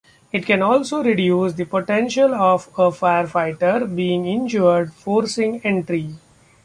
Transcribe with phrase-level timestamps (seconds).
[0.31, 6.15] It can also reduce the potential of a firefighter being injured forcing entry.